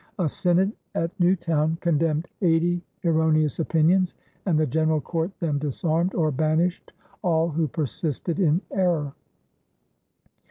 [0.17, 4.15] A synod at Newtown condemned eighty erroneous opinions,
[4.47, 9.13] and the general court then disarmed or banished all who persisted in error.